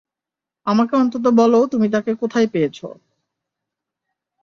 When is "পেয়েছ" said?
2.47-2.79